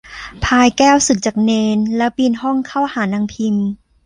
[0.43, 3.55] พลายแก้วสึกจากเณร แล้วปีนห้องเข้าหานางพิม